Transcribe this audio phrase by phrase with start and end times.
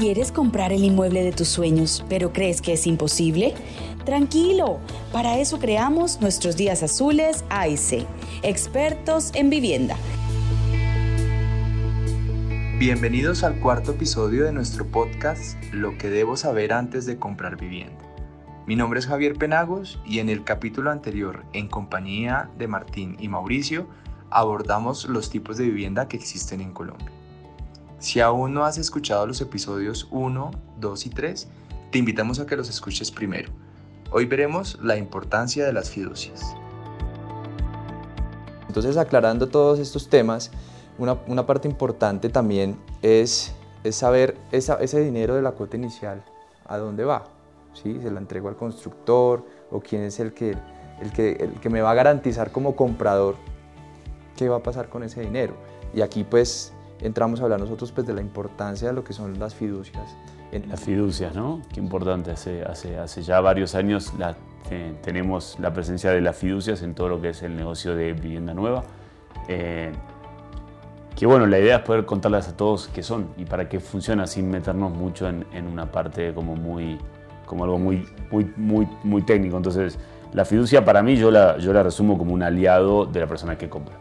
[0.00, 3.52] ¿Quieres comprar el inmueble de tus sueños, pero crees que es imposible?
[4.06, 4.78] Tranquilo,
[5.12, 8.06] para eso creamos nuestros días azules AIC,
[8.42, 9.98] expertos en vivienda.
[12.78, 18.02] Bienvenidos al cuarto episodio de nuestro podcast Lo que debo saber antes de comprar vivienda.
[18.66, 23.28] Mi nombre es Javier Penagos y en el capítulo anterior, en compañía de Martín y
[23.28, 23.86] Mauricio,
[24.30, 27.19] abordamos los tipos de vivienda que existen en Colombia.
[28.00, 31.48] Si aún no has escuchado los episodios 1, 2 y 3,
[31.90, 33.50] te invitamos a que los escuches primero.
[34.10, 36.56] Hoy veremos la importancia de las fiducias.
[38.66, 40.50] Entonces, aclarando todos estos temas,
[40.96, 43.52] una, parte importante también es,
[43.90, 46.24] saber ese dinero de la cuota inicial,
[46.66, 47.24] a dónde va.
[47.74, 48.00] ¿Sí?
[48.00, 50.56] ¿Se la entrego al constructor o quién es el que,
[51.02, 53.36] el, que, el que me va a garantizar como comprador
[54.36, 55.54] qué va a pasar con ese dinero?
[55.92, 59.38] Y aquí pues entramos a hablar nosotros pues, de la importancia de lo que son
[59.38, 60.16] las fiducias.
[60.68, 61.62] Las fiducias, ¿no?
[61.72, 62.32] Qué importante.
[62.32, 64.36] Hace, hace, hace ya varios años la,
[65.02, 68.52] tenemos la presencia de las fiducias en todo lo que es el negocio de vivienda
[68.52, 68.82] nueva.
[69.46, 69.92] Eh,
[71.16, 74.26] que bueno, la idea es poder contarles a todos qué son y para qué funciona
[74.26, 76.98] sin meternos mucho en, en una parte como muy
[77.50, 79.56] como algo muy, muy, muy, muy técnico.
[79.56, 79.98] Entonces,
[80.32, 83.58] la fiducia para mí yo la, yo la resumo como un aliado de la persona
[83.58, 83.96] que compra.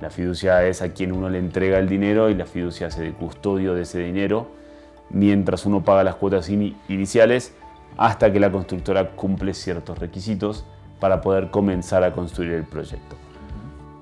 [0.00, 3.12] La fiducia es a quien uno le entrega el dinero y la fiducia hace de
[3.12, 4.56] custodio de ese dinero
[5.10, 7.54] mientras uno paga las cuotas iniciales
[7.96, 10.64] hasta que la constructora cumple ciertos requisitos
[11.00, 13.16] para poder comenzar a construir el proyecto.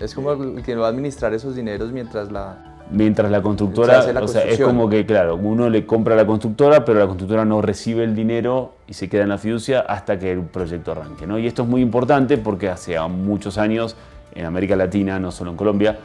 [0.00, 2.64] Es como el que va a administrar esos dineros mientras la...
[2.90, 6.86] Mientras la constructora, o sea, es como que, claro, uno le compra a la constructora,
[6.86, 10.32] pero la constructora no recibe el dinero y se queda en la fiducia hasta que
[10.32, 11.26] el proyecto arranque.
[11.26, 11.38] ¿no?
[11.38, 13.94] Y esto es muy importante porque hace muchos años
[14.38, 15.98] en América Latina, no solo en Colombia,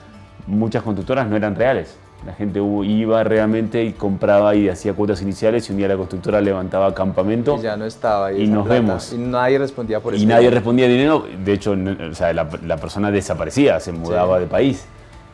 [0.47, 1.97] muchas constructoras no eran reales.
[2.25, 6.39] La gente iba realmente y compraba y hacía cuotas iniciales y un día la constructora
[6.39, 7.57] levantaba campamento.
[7.57, 8.31] Y ya no estaba.
[8.31, 9.11] Y, nos vemos.
[9.11, 10.23] Y nadie respondía por eso.
[10.23, 11.25] Y nadie respondía dinero.
[11.43, 14.85] De hecho, la, persona desaparecía, se mudaba de país.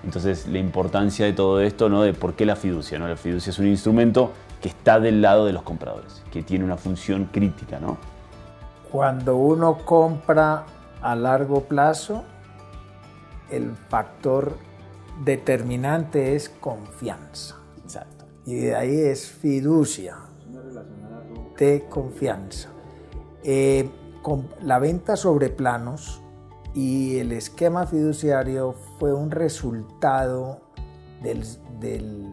[0.04, 2.02] Entonces, la importancia de todo esto, ¿no?
[2.02, 3.08] De por qué la fiducia, ¿no?
[3.08, 6.78] La fiducia es un instrumento que está del lado de los compradores, que tiene una
[6.78, 7.98] función crítica, ¿no?
[8.92, 10.64] Cuando uno compra
[11.02, 12.24] a largo plazo,
[13.52, 14.56] el factor
[15.24, 17.58] determinante es confianza.
[17.84, 18.26] Exacto.
[18.46, 20.18] Y de ahí es fiducia,
[21.58, 22.70] de confianza.
[23.44, 23.90] Eh,
[24.22, 26.22] con la venta sobre planos
[26.74, 30.62] y el esquema fiduciario fue un resultado
[31.22, 31.44] del,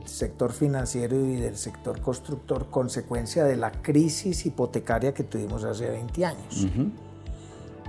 [0.05, 6.25] sector financiero y del sector constructor, consecuencia de la crisis hipotecaria que tuvimos hace 20
[6.25, 6.67] años.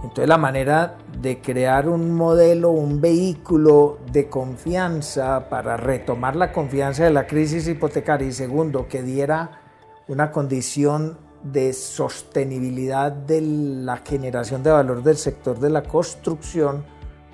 [0.03, 7.03] Entonces la manera de crear un modelo, un vehículo de confianza para retomar la confianza
[7.03, 9.61] de la crisis hipotecaria y segundo, que diera
[10.07, 16.83] una condición de sostenibilidad de la generación de valor del sector de la construcción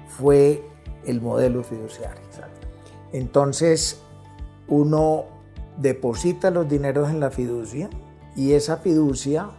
[0.07, 0.63] fue
[1.05, 2.21] el modelo fiduciario.
[3.11, 4.01] Entonces
[4.67, 5.25] uno
[5.77, 7.89] deposita los dineros en la fiducia
[8.35, 9.49] y esa fiducia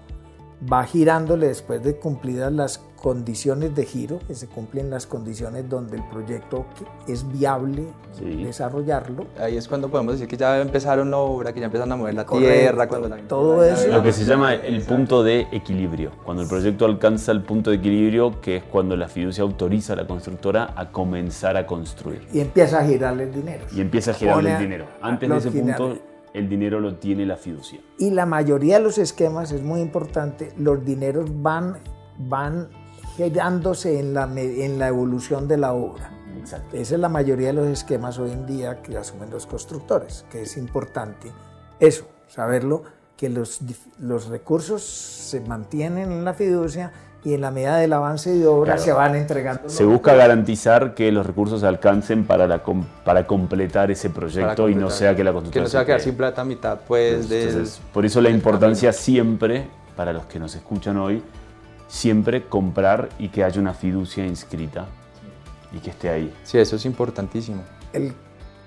[0.73, 5.99] va girándole después de cumplidas las condiciones de giro, que se cumplen las condiciones donde
[5.99, 6.65] el proyecto
[7.07, 7.85] es viable
[8.19, 9.27] desarrollarlo.
[9.39, 12.15] Ahí es cuando podemos decir que ya empezaron la obra, que ya empiezan a mover
[12.15, 13.89] la tierra, cuando todo eso.
[13.89, 17.77] Lo que se llama el punto de equilibrio, cuando el proyecto alcanza el punto de
[17.77, 22.27] equilibrio, que es cuando la fiducia autoriza a la constructora a comenzar a construir.
[22.33, 23.67] Y empieza a girarle el dinero.
[23.71, 24.87] Y empieza a girarle el dinero.
[25.03, 25.99] Antes de ese punto
[26.35, 27.81] el dinero lo tiene la fiducia.
[27.97, 31.79] Y la mayoría de los esquemas, es muy importante, los dineros van,
[32.19, 32.69] van
[33.17, 36.11] girándose en la, en la evolución de la obra.
[36.37, 36.77] Exacto.
[36.77, 40.43] Esa es la mayoría de los esquemas hoy en día que asumen los constructores, que
[40.43, 41.33] es importante
[41.79, 42.83] eso, saberlo,
[43.17, 43.61] que los,
[44.01, 46.93] los recursos se mantienen en la fiducia
[47.25, 49.69] y en la medida del avance de obra se van entregando.
[49.71, 52.63] Se busca garantizar que los recursos alcancen para, la,
[53.03, 55.65] para completar ese proyecto y no sea que la construcción...
[55.65, 57.31] Que no sea quedar sin plata a mitad, pues...
[57.31, 59.67] Entonces, por eso la importancia siempre,
[59.97, 61.23] para los que nos escuchan hoy,
[61.89, 64.87] siempre comprar y que haya una fiducia inscrita
[65.73, 66.35] y que esté ahí.
[66.43, 67.63] Sí, eso es importantísimo.
[67.95, 68.13] El,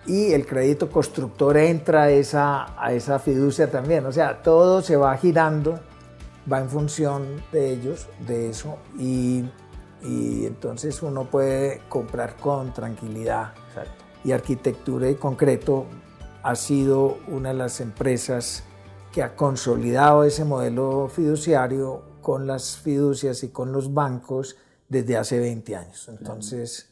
[0.08, 4.96] y el crédito constructor entra a esa, a esa fiducia también, o sea, todo se
[4.96, 5.80] va girando,
[6.52, 9.44] va en función de ellos, de eso, y,
[10.02, 13.54] y entonces uno puede comprar con tranquilidad.
[14.24, 15.86] Y Arquitectura y Concreto
[16.44, 18.64] ha sido una de las empresas
[19.12, 24.58] que ha consolidado ese modelo fiduciario con las fiducias y con los bancos
[24.90, 26.10] desde hace 20 años.
[26.10, 26.90] Entonces,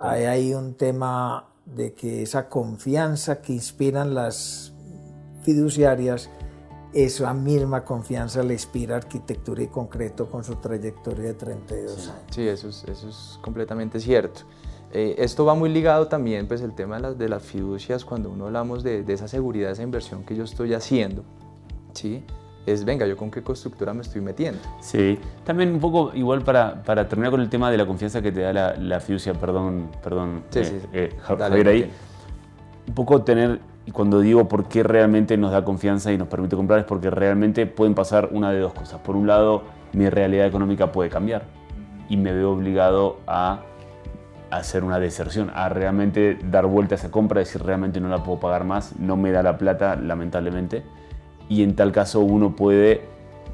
[0.00, 4.72] hay un tema de que esa confianza que inspiran las
[5.42, 6.30] fiduciarias,
[6.92, 12.22] esa misma confianza le inspira arquitectura y concreto con su trayectoria de 32 años.
[12.30, 14.42] Sí, eso es, eso es completamente cierto.
[14.92, 18.30] Eh, esto va muy ligado también, pues el tema de las, de las fiducias, cuando
[18.30, 21.24] uno hablamos de, de, esa seguridad, esa inversión que yo estoy haciendo,
[21.92, 22.24] ¿sí?
[22.66, 24.60] es, venga, yo con qué constructora me estoy metiendo.
[24.80, 28.32] Sí, también un poco igual para, para terminar con el tema de la confianza que
[28.32, 31.90] te da la, la fiducia, perdón, perdón, sí, sí, eh, eh, Javier ahí,
[32.88, 36.56] un poco tener, y cuando digo por qué realmente nos da confianza y nos permite
[36.56, 39.00] comprar, es porque realmente pueden pasar una de dos cosas.
[39.00, 39.62] Por un lado,
[39.92, 41.44] mi realidad económica puede cambiar
[42.08, 43.60] y me veo obligado a
[44.50, 48.40] hacer una deserción, a realmente dar vuelta a esa compra, decir realmente no la puedo
[48.40, 50.84] pagar más, no me da la plata, lamentablemente
[51.48, 53.02] y en tal caso uno puede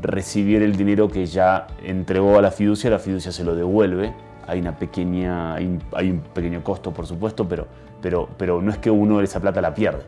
[0.01, 4.15] recibir el dinero que ya entregó a la fiducia, la fiducia se lo devuelve.
[4.47, 7.67] Hay, una pequeña, hay, un, pequeño costo, por supuesto, pero,
[8.01, 10.03] pero, pero no es que uno esa plata la pierde.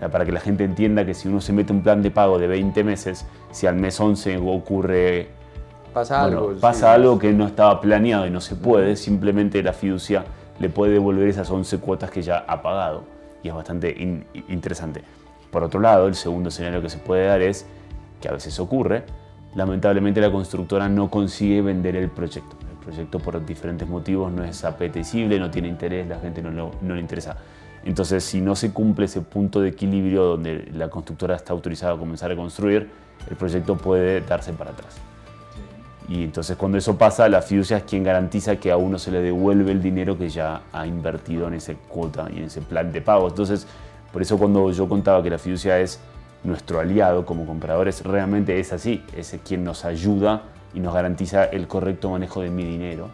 [0.00, 2.46] Para que la gente entienda que si uno se mete un plan de pago de
[2.46, 5.28] 20 meses, si al mes 11 ocurre...
[5.92, 6.54] Pasa algo.
[6.60, 10.24] Pasa algo que no estaba planeado y no se puede, simplemente la fiducia
[10.60, 13.04] le puede devolver esas 11 cuotas que ya ha pagado.
[13.42, 13.94] Y es bastante
[14.48, 15.02] interesante.
[15.50, 17.66] Por otro lado, el segundo escenario que se puede dar es,
[18.20, 19.04] que a veces ocurre,
[19.54, 22.56] lamentablemente la constructora no consigue vender el proyecto.
[22.70, 26.94] El proyecto por diferentes motivos no es apetecible, no tiene interés, la gente no, no,
[26.94, 27.36] le interesa.
[27.88, 31.96] Entonces, si no se cumple ese punto de equilibrio donde la constructora está autorizada a
[31.96, 32.90] comenzar a construir,
[33.30, 34.98] el proyecto puede darse para atrás.
[36.06, 39.22] Y entonces cuando eso pasa, la fiducia es quien garantiza que a uno se le
[39.22, 43.00] devuelve el dinero que ya ha invertido en esa cuota y en ese plan de
[43.00, 43.26] pago.
[43.26, 43.66] Entonces,
[44.12, 45.98] por eso cuando yo contaba que la fiducia es
[46.44, 50.42] nuestro aliado como compradores, realmente es así, es quien nos ayuda
[50.74, 53.08] y nos garantiza el correcto manejo de mi dinero.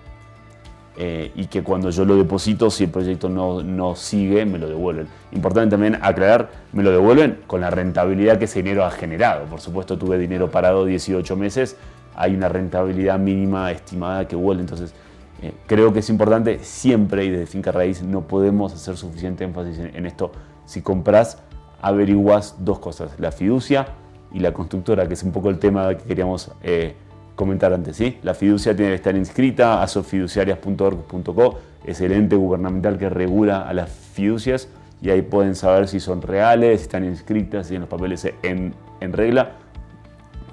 [0.97, 4.69] Eh, y que cuando yo lo deposito, si el proyecto no, no, sigue, me lo
[4.69, 5.09] devuelven.
[5.33, 9.47] Importante también aclarar, me lo devuelven con la rentabilidad que ese dinero ha generado.
[9.47, 11.77] Por supuesto, tuve dinero parado 18 meses,
[12.15, 14.63] hay una rentabilidad mínima estimada que vuelve.
[14.63, 14.95] Entonces,
[15.43, 19.79] eh, creo que es importante siempre, y desde Finca Raíz no podemos hacer suficiente énfasis
[19.79, 20.31] en esto,
[20.65, 21.39] si compras,
[21.85, 23.89] averiguas dos cosas, la fiducia
[24.33, 26.95] y la constructora, que es un poco el tema que queríamos eh,
[27.35, 27.97] comentar antes.
[27.97, 28.19] ¿sí?
[28.23, 33.73] La fiducia tiene que estar inscrita a sofiduciarias.org.co, es el ente gubernamental que regula a
[33.75, 34.69] las fiducias
[35.03, 38.75] y ahí pueden saber si son reales, si están inscritas, si en los papeles en,
[39.01, 39.53] en regla.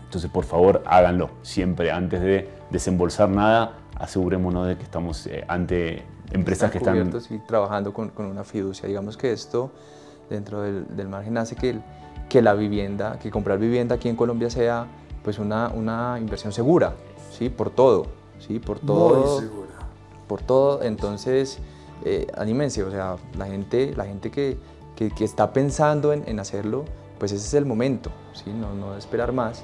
[0.04, 3.78] Entonces, por favor, háganlo siempre antes de desembolsar nada.
[3.96, 7.14] Asegurémonos de que estamos eh, ante empresas que están...
[7.30, 8.90] Y trabajando con, con, una fiducia.
[8.90, 9.72] Digamos que esto
[10.30, 11.80] dentro del, margen hace que,
[12.28, 14.88] que la vivienda, que comprar vivienda aquí en Colombia sea
[15.24, 16.94] pues una, una inversión segura,
[17.32, 17.50] ¿sí?
[17.50, 18.08] Por todo,
[18.40, 18.60] ¿sí?
[18.60, 19.32] Por todo.
[19.32, 19.70] Muy segura.
[20.28, 21.60] Por todo, entonces,
[22.06, 24.58] eh, anímense, o sea, la gente, la gente que,
[24.96, 26.86] que, que está pensando en, en, hacerlo,
[27.20, 28.52] pues ese es el momento, ¿sí?
[28.52, 29.64] No, no esperar más.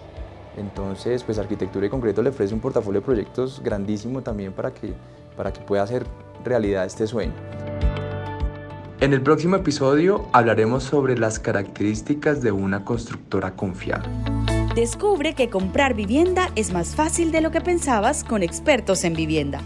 [0.57, 4.93] Entonces, pues Arquitectura y Concreto le ofrece un portafolio de proyectos grandísimo también para que,
[5.35, 6.05] para que pueda hacer
[6.43, 7.33] realidad este sueño.
[8.99, 14.09] En el próximo episodio hablaremos sobre las características de una constructora confiable.
[14.77, 19.59] Descubre que comprar vivienda es más fácil de lo que pensabas con expertos en vivienda.